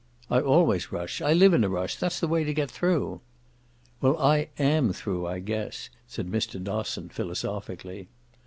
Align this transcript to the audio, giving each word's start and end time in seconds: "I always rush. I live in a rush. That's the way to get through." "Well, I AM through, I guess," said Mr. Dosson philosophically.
"I 0.31 0.39
always 0.41 0.91
rush. 0.91 1.21
I 1.21 1.31
live 1.33 1.53
in 1.53 1.63
a 1.63 1.69
rush. 1.69 1.95
That's 1.95 2.19
the 2.19 2.27
way 2.27 2.43
to 2.43 2.55
get 2.55 2.71
through." 2.71 3.21
"Well, 4.01 4.17
I 4.17 4.49
AM 4.57 4.93
through, 4.93 5.27
I 5.27 5.37
guess," 5.37 5.91
said 6.07 6.27
Mr. 6.27 6.59
Dosson 6.59 7.09
philosophically. 7.11 8.07